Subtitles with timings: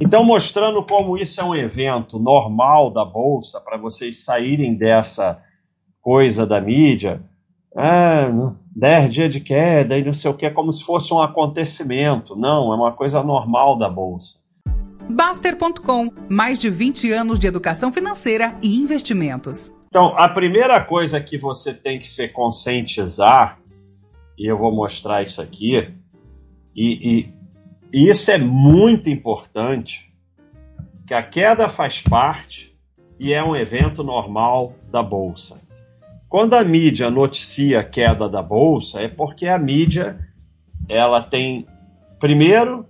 [0.00, 5.40] Então, mostrando como isso é um evento normal da Bolsa, para vocês saírem dessa
[6.00, 7.22] coisa da mídia,
[7.76, 12.34] ah, 10 dias de queda e não sei o que, como se fosse um acontecimento.
[12.34, 14.38] Não, é uma coisa normal da Bolsa.
[15.08, 19.72] Baster.com mais de 20 anos de educação financeira e investimentos.
[19.86, 23.60] Então, a primeira coisa que você tem que se conscientizar,
[24.36, 25.94] e eu vou mostrar isso aqui,
[26.74, 27.34] e, e
[27.94, 30.12] e isso é muito importante,
[31.06, 32.76] que a queda faz parte
[33.20, 35.62] e é um evento normal da bolsa.
[36.28, 40.18] Quando a mídia noticia a queda da bolsa, é porque a mídia
[40.88, 41.68] ela tem
[42.18, 42.84] primeiro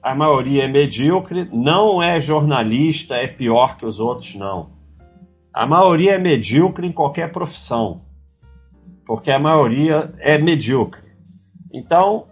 [0.00, 4.70] a maioria é medíocre, não é jornalista, é pior que os outros não.
[5.52, 8.02] A maioria é medíocre em qualquer profissão,
[9.04, 11.08] porque a maioria é medíocre.
[11.72, 12.28] Então,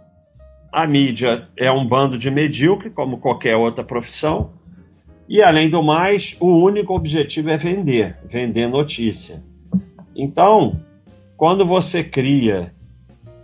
[0.73, 4.51] a mídia é um bando de medíocre, como qualquer outra profissão,
[5.29, 9.43] e além do mais, o único objetivo é vender, vender notícia.
[10.15, 10.81] Então,
[11.37, 12.73] quando você cria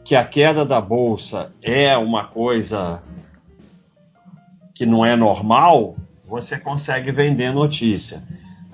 [0.04, 3.02] que a queda da bolsa é uma coisa
[4.74, 5.96] que não é normal,
[6.26, 8.22] você consegue vender notícia.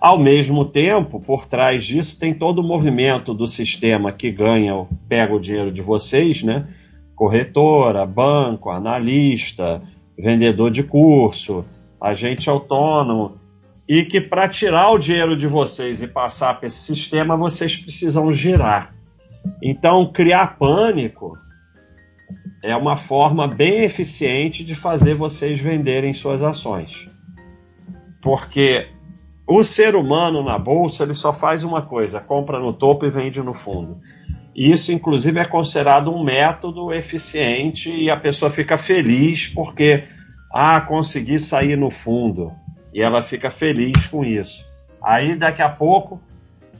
[0.00, 5.34] Ao mesmo tempo, por trás disso tem todo o movimento do sistema que ganha, pega
[5.34, 6.67] o dinheiro de vocês, né?
[7.19, 9.83] Corretora, banco, analista,
[10.16, 11.64] vendedor de curso,
[12.00, 13.36] agente autônomo,
[13.88, 18.30] e que para tirar o dinheiro de vocês e passar para esse sistema, vocês precisam
[18.30, 18.94] girar.
[19.60, 21.36] Então, criar pânico
[22.62, 27.08] é uma forma bem eficiente de fazer vocês venderem suas ações.
[28.22, 28.86] Porque
[29.44, 33.42] o ser humano na bolsa ele só faz uma coisa: compra no topo e vende
[33.42, 33.98] no fundo.
[34.59, 40.03] Isso, inclusive, é considerado um método eficiente e a pessoa fica feliz porque,
[40.53, 42.50] ah, consegui sair no fundo.
[42.92, 44.67] E ela fica feliz com isso.
[45.00, 46.20] Aí, daqui a pouco,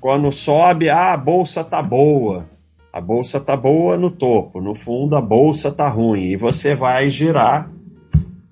[0.01, 2.47] quando sobe, ah, a bolsa tá boa.
[2.93, 6.33] A bolsa tá boa no topo, no fundo a bolsa tá ruim.
[6.33, 7.71] E você vai girar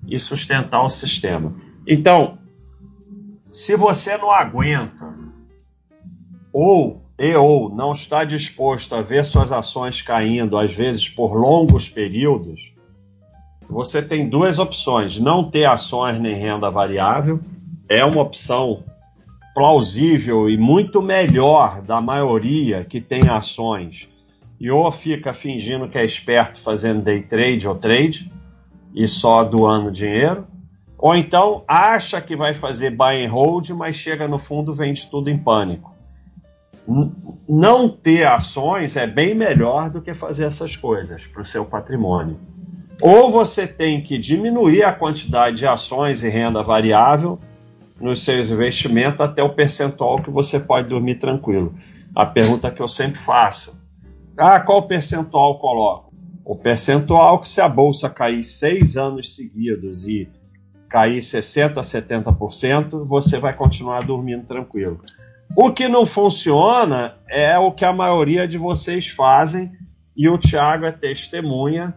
[0.07, 1.53] e sustentar o sistema.
[1.85, 2.37] Então,
[3.51, 5.13] se você não aguenta
[6.53, 11.89] ou e ou não está disposto a ver suas ações caindo, às vezes por longos
[11.89, 12.73] períodos,
[13.67, 17.39] você tem duas opções: não ter ações nem renda variável,
[17.89, 18.83] é uma opção
[19.55, 24.07] plausível e muito melhor da maioria que tem ações.
[24.59, 28.31] E ou fica fingindo que é esperto fazendo day trade ou trade
[28.93, 30.47] e só doando dinheiro,
[30.97, 35.29] ou então acha que vai fazer buy and hold, mas chega no fundo vende tudo
[35.29, 35.96] em pânico
[37.47, 42.39] não ter ações é bem melhor do que fazer essas coisas para o seu patrimônio.
[43.01, 47.39] Ou você tem que diminuir a quantidade de ações e renda variável
[47.99, 51.73] nos seus investimentos até o percentual que você pode dormir tranquilo.
[52.15, 53.75] A pergunta que eu sempre faço:
[54.37, 56.13] ah, qual percentual coloco?
[56.43, 60.29] O percentual que se a bolsa cair seis anos seguidos e
[60.87, 65.01] cair 60%, 70%, você vai continuar dormindo tranquilo.
[65.55, 69.71] O que não funciona é o que a maioria de vocês fazem,
[70.15, 71.95] e o Thiago é testemunha,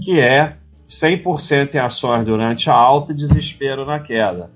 [0.00, 0.56] que é
[0.88, 4.50] 100% em ações durante a alta e desespero na queda.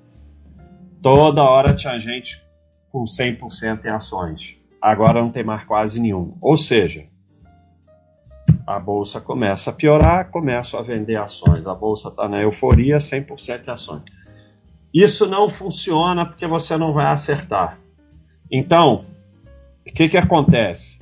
[1.03, 2.43] Toda hora tinha gente
[2.91, 4.57] com 100% em ações.
[4.81, 6.31] Agora não tem mais quase nenhum.
[6.41, 7.07] Ou seja,
[8.67, 11.67] a bolsa começa a piorar, começa a vender ações.
[11.67, 14.03] A bolsa está na euforia, 100% em ações.
[14.95, 17.79] Isso não funciona porque você não vai acertar.
[18.55, 19.07] Então,
[19.89, 21.01] o que, que acontece?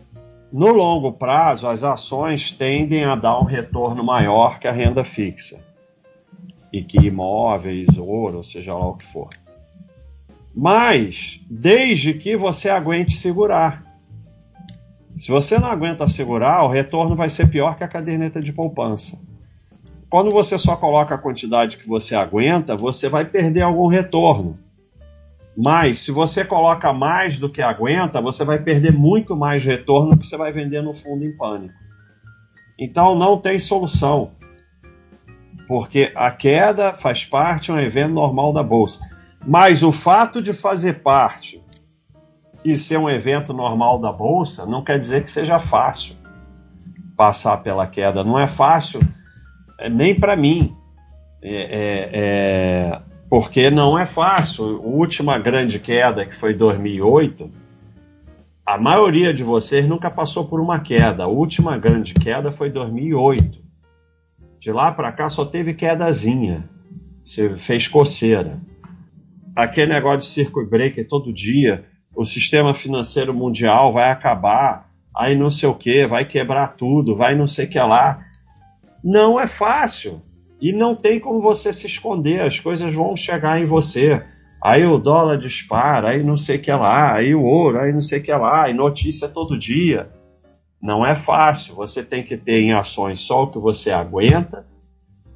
[0.53, 5.60] No longo prazo, as ações tendem a dar um retorno maior que a renda fixa.
[6.72, 9.31] E que imóveis, ouro, seja lá o que for.
[10.55, 13.84] Mas, desde que você aguente segurar.
[15.19, 19.21] Se você não aguenta segurar, o retorno vai ser pior que a caderneta de poupança.
[20.09, 24.57] Quando você só coloca a quantidade que você aguenta, você vai perder algum retorno.
[25.56, 30.26] Mas se você coloca mais do que aguenta, você vai perder muito mais retorno que
[30.26, 31.74] você vai vender no fundo em pânico.
[32.78, 34.32] Então não tem solução.
[35.66, 39.00] Porque a queda faz parte, é um evento normal da bolsa.
[39.47, 41.62] Mas o fato de fazer parte
[42.64, 46.16] e ser um evento normal da bolsa não quer dizer que seja fácil
[47.16, 48.24] passar pela queda.
[48.24, 49.00] Não é fácil
[49.78, 50.74] é, nem para mim.
[51.42, 54.65] É, é, é porque não é fácil.
[54.65, 57.48] A última grande queda, que foi 2008,
[58.66, 61.22] a maioria de vocês nunca passou por uma queda.
[61.22, 63.60] A última grande queda foi 2008.
[64.59, 66.68] De lá para cá só teve quedazinha.
[67.24, 68.60] Você fez coceira.
[69.54, 71.84] Aquele negócio de circuit breaker todo dia,
[72.15, 77.36] o sistema financeiro mundial vai acabar, aí não sei o que, vai quebrar tudo, vai
[77.36, 78.24] não sei o que lá.
[79.03, 80.21] Não é fácil.
[80.60, 84.22] E não tem como você se esconder, as coisas vão chegar em você.
[84.62, 88.01] Aí o dólar dispara, aí não sei o que lá, aí o ouro, aí não
[88.03, 90.10] sei o que lá, e notícia todo dia.
[90.83, 91.74] Não é fácil.
[91.77, 94.66] Você tem que ter em ações só o que você aguenta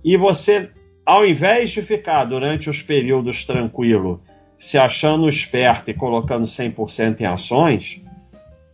[0.04, 0.70] e você
[1.04, 4.22] ao invés de ficar durante os períodos tranquilo
[4.56, 8.00] se achando esperto e colocando 100% em ações,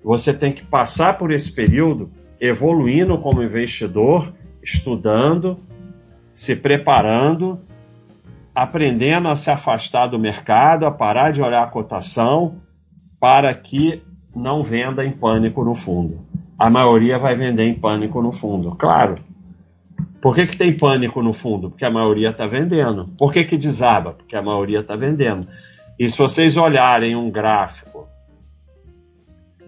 [0.05, 2.11] você tem que passar por esse período
[2.41, 4.33] evoluindo como investidor,
[4.63, 5.59] estudando,
[6.33, 7.61] se preparando,
[8.55, 12.57] aprendendo a se afastar do mercado, a parar de olhar a cotação,
[13.19, 14.03] para que
[14.35, 16.21] não venda em pânico no fundo.
[16.59, 19.17] A maioria vai vender em pânico no fundo, claro
[20.21, 21.71] por que, que tem pânico no fundo?
[21.71, 23.09] Porque a maioria está vendendo.
[23.17, 24.13] Por que, que desaba?
[24.13, 25.49] Porque a maioria está vendendo.
[25.99, 28.07] E se vocês olharem um gráfico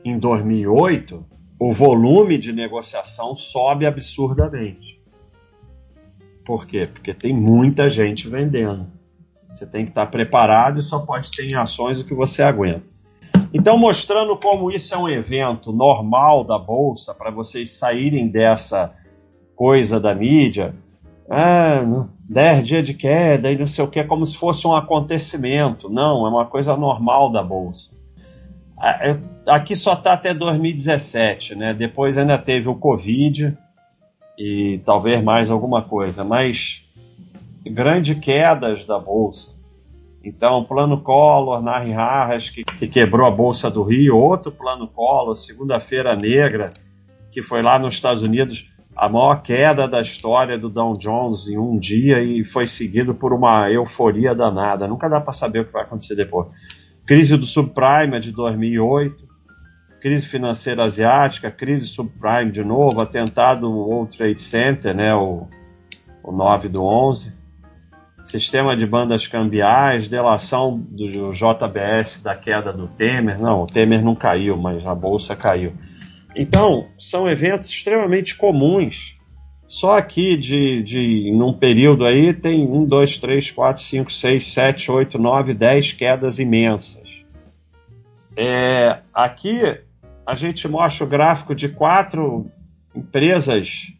[0.04, 1.24] em 2008,
[1.58, 5.00] o volume de negociação sobe absurdamente.
[6.44, 6.88] Por quê?
[6.92, 8.86] Porque tem muita gente vendendo.
[9.50, 12.92] Você tem que estar preparado e só pode ter em ações o que você aguenta.
[13.52, 18.94] Então, mostrando como isso é um evento normal da bolsa, para vocês saírem dessa
[19.54, 20.74] coisa da mídia,
[21.30, 25.90] ah, 10 dias de queda e não sei o que, como se fosse um acontecimento.
[25.90, 27.94] Não, é uma coisa normal da Bolsa.
[29.46, 31.72] Aqui só está até 2017, né?
[31.72, 33.56] Depois ainda teve o Covid
[34.38, 36.88] e talvez mais alguma coisa, mas
[37.64, 39.60] grandes quedas da Bolsa.
[40.24, 45.34] Então, plano Collor, Narri Harras, que, que quebrou a Bolsa do Rio, outro plano Collor,
[45.36, 46.70] Segunda-feira Negra,
[47.30, 51.58] que foi lá nos Estados Unidos a maior queda da história do Dow Jones em
[51.58, 54.86] um dia e foi seguido por uma euforia danada.
[54.86, 56.48] Nunca dá para saber o que vai acontecer depois.
[57.06, 59.31] Crise do subprime de 2008,
[60.02, 65.46] crise financeira asiática, crise subprime de novo, atentado no World Trade Center, né, o,
[66.24, 67.32] o 9 do 11,
[68.24, 73.40] sistema de bandas cambiais, delação do JBS da queda do Temer.
[73.40, 75.72] Não, o Temer não caiu, mas a bolsa caiu.
[76.34, 79.20] Então, são eventos extremamente comuns.
[79.68, 84.90] Só aqui, de, de num período aí, tem 1, 2, 3, 4, 5, 6, 7,
[84.90, 87.22] 8, 9, 10 quedas imensas.
[88.36, 89.78] É, aqui,
[90.26, 92.50] a gente mostra o gráfico de quatro
[92.94, 93.92] empresas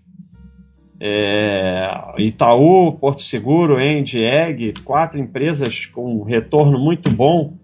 [1.05, 7.59] é, Itaú, Porto Seguro, End, Egg, quatro empresas com um retorno muito bom,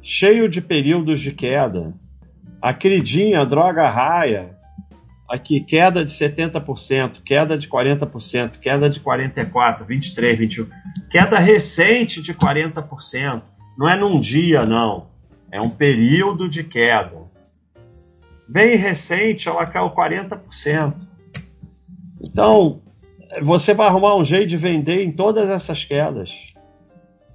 [0.00, 1.92] cheio de períodos de queda.
[2.62, 4.56] A queridinha, a droga raia,
[5.28, 10.68] aqui queda de 70%, queda de 40%, queda de 44%, 23%, 21%,
[11.10, 13.42] queda recente de 40%.
[13.76, 15.08] Não é num dia, não.
[15.50, 17.25] É um período de queda.
[18.48, 20.94] Bem recente, ela caiu 40%.
[22.20, 22.80] Então,
[23.42, 26.32] você vai arrumar um jeito de vender em todas essas quedas.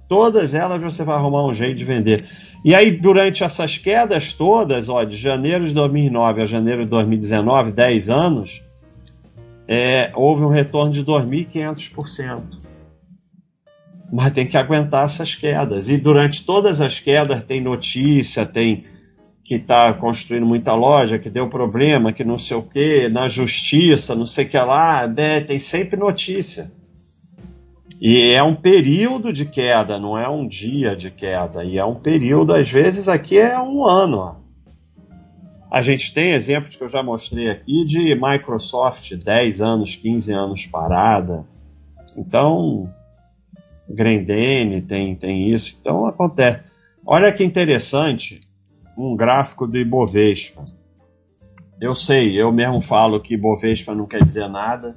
[0.08, 2.22] Todas elas você vai arrumar um jeito de vender.
[2.64, 7.72] E aí, durante essas quedas todas, ó, de janeiro de 2009 a janeiro de 2019,
[7.72, 8.64] 10 anos,
[9.66, 12.42] é, houve um retorno de 2.500%.
[14.12, 15.88] Mas tem que aguentar essas quedas.
[15.88, 18.84] E durante todas as quedas tem notícia, tem
[19.44, 24.14] que está construindo muita loja, que deu problema, que não sei o que, na justiça,
[24.14, 26.70] não sei o que lá, né, tem sempre notícia.
[28.00, 31.64] E é um período de queda, não é um dia de queda.
[31.64, 34.18] E é um período, às vezes, aqui é um ano.
[34.18, 34.34] Ó.
[35.70, 40.66] A gente tem exemplos que eu já mostrei aqui de Microsoft 10 anos, 15 anos
[40.66, 41.44] parada.
[42.18, 42.92] Então,
[43.88, 45.78] Grendene tem, tem isso.
[45.80, 46.60] Então, acontece.
[47.06, 48.40] Olha que interessante
[48.96, 50.64] um gráfico do Ibovespa.
[51.80, 54.96] Eu sei, eu mesmo falo que Ibovespa não quer dizer nada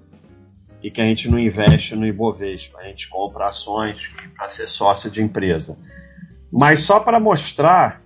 [0.84, 5.10] e que a gente não investe no Ibovespa, a gente compra ações para ser sócio
[5.10, 5.80] de empresa.
[6.52, 8.04] Mas só para mostrar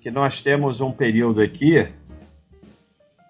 [0.00, 1.88] que nós temos um período aqui,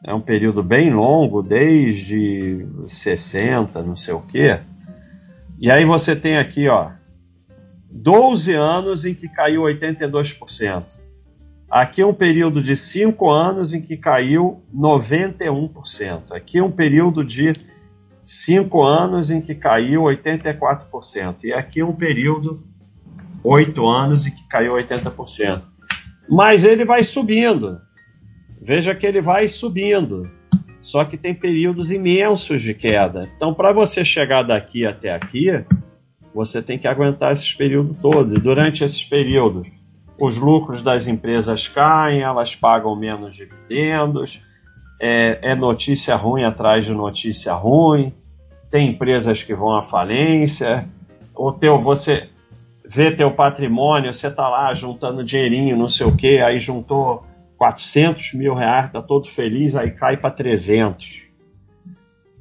[0.02, 4.60] é um período bem longo, desde 60, não sei o quê.
[5.58, 6.92] E aí você tem aqui, ó,
[7.90, 10.99] 12 anos em que caiu 82%.
[11.70, 16.32] Aqui é um período de 5 anos em que caiu 91%.
[16.32, 17.52] Aqui é um período de
[18.30, 21.44] cinco anos em que caiu 84%.
[21.44, 22.62] E aqui um período,
[23.42, 25.62] oito anos, em que caiu 80%.
[26.28, 27.80] Mas ele vai subindo.
[28.62, 30.30] Veja que ele vai subindo.
[30.80, 33.28] Só que tem períodos imensos de queda.
[33.36, 35.64] Então, para você chegar daqui até aqui,
[36.32, 38.32] Você tem que aguentar esses períodos todos.
[38.32, 39.66] E durante esses períodos,
[40.20, 44.42] os lucros das empresas caem, elas pagam menos dividendos,
[45.00, 48.12] é, é notícia ruim atrás de notícia ruim,
[48.70, 50.86] tem empresas que vão à falência,
[51.34, 52.28] o teu, você
[52.86, 57.24] vê teu patrimônio, você está lá juntando dinheirinho, não sei o que, aí juntou
[57.56, 61.22] 400 mil reais, tá todo feliz, aí cai para 300.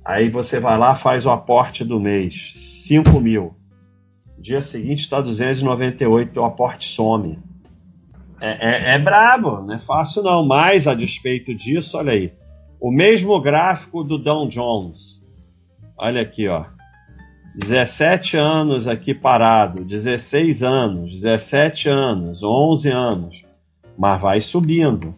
[0.04, 3.56] Aí você vai lá, faz o aporte do mês, 5 mil.
[4.38, 7.40] Dia seguinte está 298, o aporte some.
[8.42, 10.46] É, é, é brabo, não é fácil não.
[10.46, 12.34] Mas, a despeito disso, olha aí.
[12.80, 15.22] O mesmo gráfico do Dow Jones.
[15.98, 16.66] Olha aqui, ó.
[17.56, 23.46] 17 anos aqui parado, 16 anos, 17 anos, 11 anos.
[23.98, 25.16] Mas vai subindo.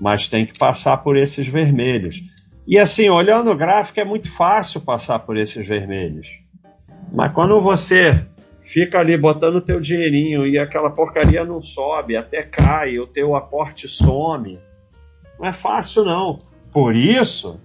[0.00, 2.22] Mas tem que passar por esses vermelhos.
[2.66, 6.26] E assim, olhando o gráfico, é muito fácil passar por esses vermelhos.
[7.12, 8.26] Mas quando você
[8.66, 13.86] fica ali botando teu dinheirinho e aquela porcaria não sobe, até cai, o teu aporte
[13.86, 14.58] some.
[15.38, 16.36] Não é fácil não.
[16.72, 17.60] Por isso,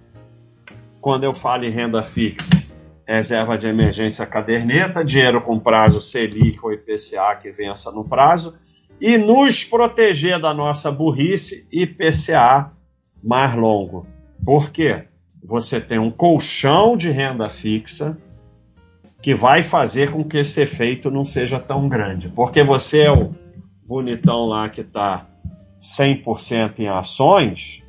[1.00, 2.68] quando eu falo em renda fixa,
[3.04, 8.56] reserva de emergência caderneta, dinheiro com prazo Selic ou IPCA que vença no prazo,
[9.00, 12.70] e nos proteger da nossa burrice IPCA
[13.20, 14.06] mais longo.
[14.44, 15.06] Por quê?
[15.42, 18.16] Você tem um colchão de renda fixa
[19.22, 22.28] que vai fazer com que esse efeito não seja tão grande.
[22.28, 23.34] Porque você é o
[23.86, 25.26] bonitão lá que está
[25.80, 27.84] 100% em ações,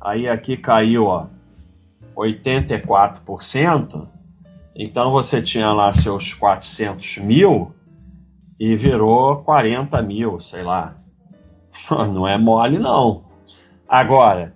[0.00, 1.26] aí aqui caiu ó,
[2.16, 4.06] 84%,
[4.76, 7.74] então você tinha lá seus 400 mil
[8.58, 10.96] e virou 40 mil, sei lá.
[11.90, 13.24] Não é mole, não.
[13.86, 14.54] Agora,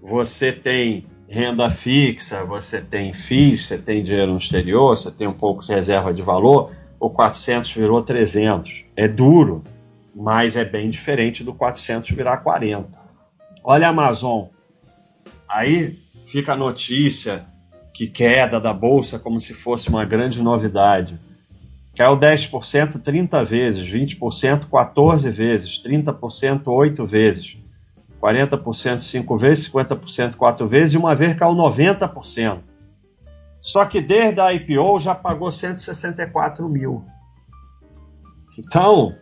[0.00, 5.32] você tem renda fixa, você tem FIIs, você tem dinheiro no exterior, você tem um
[5.32, 8.86] pouco de reserva de valor, o 400 virou 300.
[8.96, 9.62] É duro,
[10.14, 12.98] mas é bem diferente do 400 virar 40.
[13.62, 14.46] Olha a Amazon.
[15.48, 17.46] Aí fica a notícia
[17.94, 21.16] que queda da bolsa como se fosse uma grande novidade.
[21.96, 27.59] Caiu 10% 30 vezes, 20% 14 vezes, 30% 8 vezes.
[28.20, 32.60] 40% cinco vezes, 50% quatro vezes, e uma vez caiu 90%.
[33.60, 37.04] Só que desde a IPO já pagou 164 mil.
[38.58, 39.14] Então,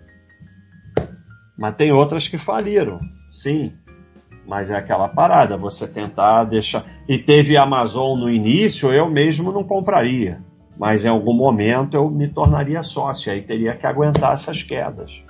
[1.59, 3.73] mas tem outras que faliram, sim.
[4.47, 6.85] Mas é aquela parada, você tentar deixar.
[7.09, 10.41] E teve Amazon no início, eu mesmo não compraria.
[10.79, 15.23] Mas em algum momento eu me tornaria sócio, aí teria que aguentar essas quedas.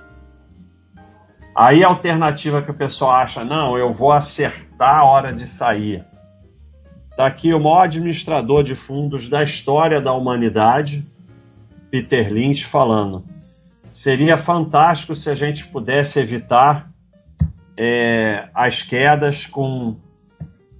[1.59, 6.05] Aí a alternativa que o pessoal acha, não, eu vou acertar a hora de sair.
[7.11, 11.05] Está aqui o maior administrador de fundos da história da humanidade,
[11.91, 13.25] Peter Lynch, falando.
[13.91, 16.89] Seria fantástico se a gente pudesse evitar
[17.75, 19.97] é, as quedas com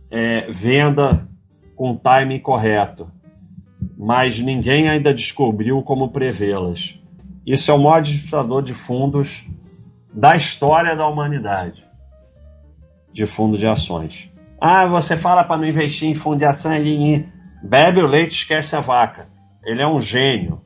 [0.09, 1.27] é, venda
[1.75, 3.11] com timing correto,
[3.97, 6.97] mas ninguém ainda descobriu como prevê-las.
[7.45, 9.45] Isso é o maior administrador de fundos
[10.13, 11.87] da história da humanidade
[13.11, 14.31] de fundo de ações.
[14.59, 17.27] Ah, você fala para não investir em fundo de ação, ele
[17.63, 19.27] bebe o leite, esquece a vaca.
[19.63, 20.61] Ele é um gênio.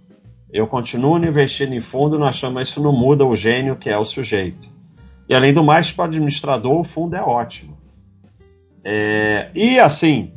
[0.52, 4.06] Eu continuo investindo em fundo, nós chamamos isso não muda o gênio que é o
[4.06, 4.70] sujeito.
[5.28, 7.78] E além do mais, para o administrador, o fundo é ótimo.
[8.84, 10.34] É, e assim,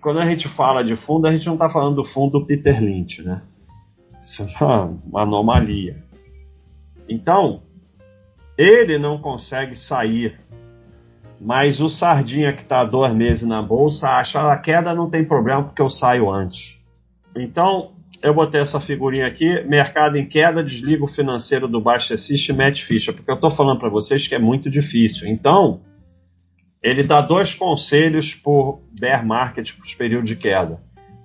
[0.00, 2.80] quando a gente fala de fundo, a gente não está falando do fundo do Peter
[2.80, 3.42] Lynch, né?
[4.22, 6.02] Isso é uma, uma anomalia.
[7.08, 7.62] Então,
[8.56, 10.40] ele não consegue sair.
[11.40, 15.64] Mas o Sardinha que está dois meses na bolsa acha a queda não tem problema
[15.64, 16.80] porque eu saio antes.
[17.36, 22.48] Então, eu botei essa figurinha aqui, mercado em queda, desliga o financeiro do Baixa Assist
[22.48, 25.28] e mete ficha, porque eu estou falando para vocês que é muito difícil.
[25.28, 25.82] Então,
[26.82, 30.80] ele dá dois conselhos por bear market, para os períodos de queda.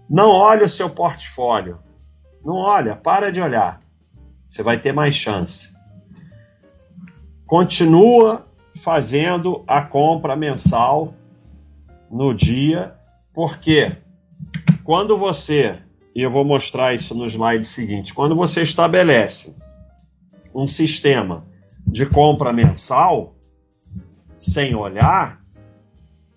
[0.10, 1.80] Não olhe o seu portfólio.
[2.44, 3.80] Não olha, para de olhar.
[4.50, 5.71] Você vai ter mais chance
[7.52, 11.14] continua fazendo a compra mensal
[12.10, 12.96] no dia,
[13.34, 13.98] porque
[14.86, 15.78] quando você,
[16.16, 19.58] e eu vou mostrar isso no slide seguinte, quando você estabelece
[20.56, 21.46] um sistema
[21.86, 23.36] de compra mensal,
[24.40, 25.42] sem olhar,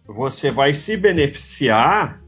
[0.08, 2.20] você vai se beneficiar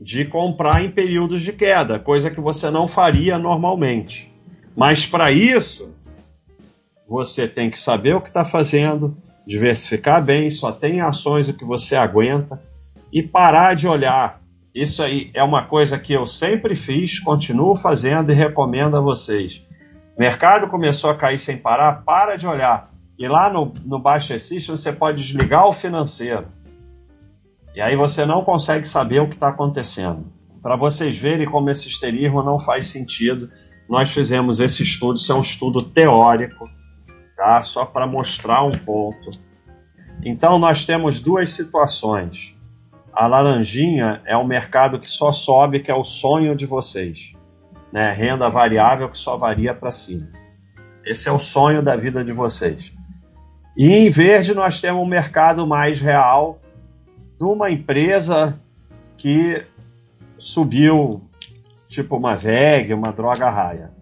[0.00, 4.34] de comprar em períodos de queda, coisa que você não faria normalmente.
[4.74, 5.95] Mas para isso,
[7.08, 11.64] você tem que saber o que está fazendo, diversificar bem, só tem ações o que
[11.64, 12.60] você aguenta
[13.12, 14.40] e parar de olhar
[14.76, 19.64] isso aí é uma coisa que eu sempre fiz, continuo fazendo e recomendo a vocês.
[20.18, 22.90] mercado começou a cair sem parar, para de olhar.
[23.18, 26.48] E lá no, no Baixa System você pode desligar o financeiro.
[27.74, 30.26] E aí você não consegue saber o que está acontecendo.
[30.60, 33.50] Para vocês verem como esse histerismo não faz sentido,
[33.88, 36.68] nós fizemos esse estudo, isso é um estudo teórico,
[37.36, 37.62] tá?
[37.62, 39.30] Só para mostrar um ponto.
[40.24, 42.56] Então nós temos duas situações.
[43.12, 47.32] A laranjinha é um mercado que só sobe, que é o sonho de vocês.
[47.92, 48.10] Né?
[48.12, 50.28] Renda variável que só varia para cima.
[51.04, 52.92] Esse é o sonho da vida de vocês.
[53.76, 56.58] E em verde nós temos um mercado mais real
[57.38, 58.58] de uma empresa
[59.16, 59.64] que
[60.38, 61.10] subiu,
[61.88, 63.92] tipo uma VEG, uma droga raia.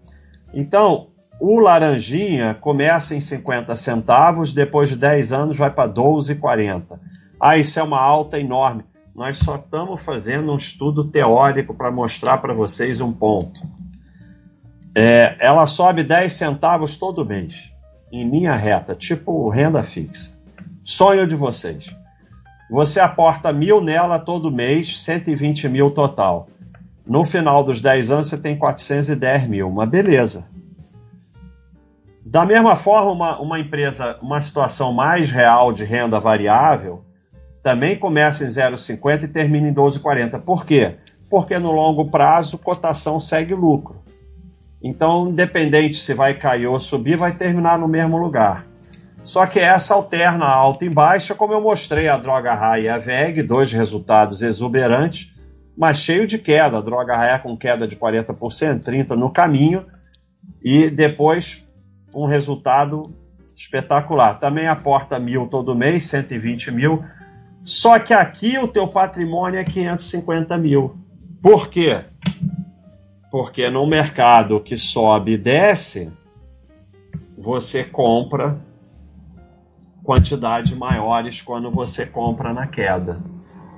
[0.53, 6.99] Então, o laranjinha começa em 50 centavos, depois de 10 anos vai para 12,40.
[7.39, 8.83] Ah, isso é uma alta enorme
[9.15, 13.61] nós só estamos fazendo um estudo teórico para mostrar para vocês um ponto.
[14.93, 17.71] É, ela sobe 10 centavos todo mês,
[18.11, 20.35] em linha reta, tipo renda fixa.
[20.83, 21.95] Sonho de vocês.
[22.69, 26.49] Você aporta mil nela todo mês, 120 mil total.
[27.07, 30.45] No final dos 10 anos você tem 410 mil, uma beleza.
[32.25, 37.05] Da mesma forma, uma, uma empresa, uma situação mais real de renda variável,
[37.61, 40.41] também começa em 0,50 e termina em 12,40.
[40.41, 40.95] Por quê?
[41.29, 44.01] Porque no longo prazo, cotação segue lucro.
[44.81, 48.65] Então, independente se vai cair ou subir, vai terminar no mesmo lugar.
[49.23, 52.97] Só que essa alterna alta e baixa, como eu mostrei a droga raia e a
[52.97, 55.31] VEG, dois resultados exuberantes,
[55.77, 56.79] mas cheio de queda.
[56.79, 59.85] A droga raia com queda de 40%, 30% no caminho,
[60.63, 61.64] e depois
[62.15, 63.03] um resultado
[63.55, 64.39] espetacular.
[64.39, 67.03] Também aporta mil todo mês, 120 mil,
[67.63, 70.97] só que aqui o teu patrimônio é 550 mil.
[71.41, 72.05] Por quê?
[73.31, 76.11] Porque no mercado que sobe e desce,
[77.37, 78.59] você compra
[80.03, 83.19] quantidades maiores quando você compra na queda.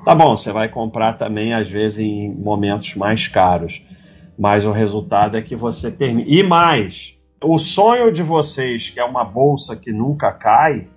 [0.03, 3.83] Tá bom, você vai comprar também às vezes em momentos mais caros,
[4.37, 6.29] mas o resultado é que você termina.
[6.29, 10.87] E mais, o sonho de vocês, que é uma bolsa que nunca cai,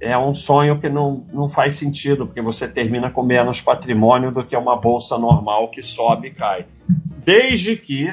[0.00, 4.44] é um sonho que não, não faz sentido, porque você termina com menos patrimônio do
[4.44, 6.66] que uma bolsa normal que sobe e cai.
[7.24, 8.12] Desde que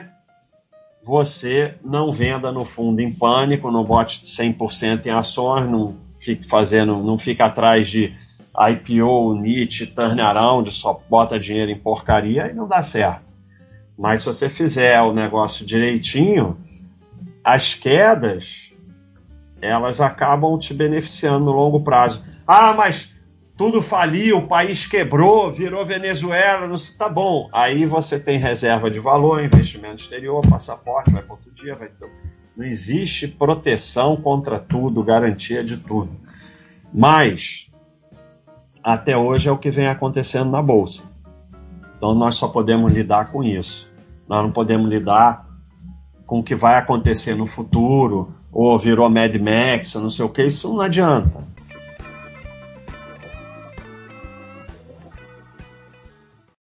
[1.04, 7.04] você não venda no fundo em pânico, não bote 100% em ações, não fique fazendo,
[7.04, 8.16] não fique atrás de
[8.56, 13.34] IPO, NIT, turnaround, só bota dinheiro em porcaria e não dá certo.
[13.98, 16.58] Mas se você fizer o negócio direitinho,
[17.44, 18.74] as quedas
[19.62, 22.24] elas acabam te beneficiando no longo prazo.
[22.46, 23.18] Ah, mas
[23.56, 27.48] tudo faliu, o país quebrou, virou Venezuela, não tá bom.
[27.54, 31.90] Aí você tem reserva de valor, investimento exterior, passaporte, vai para outro dia, vai
[32.56, 36.12] não existe proteção contra tudo, garantia de tudo.
[36.94, 37.72] Mas
[38.84, 41.12] até hoje é o que vem acontecendo na bolsa.
[41.98, 43.92] Então nós só podemos lidar com isso.
[44.28, 45.48] Nós não podemos lidar
[46.26, 50.30] com o que vai acontecer no futuro, ou virou Mad Max, ou não sei o
[50.30, 51.53] que, isso não adianta.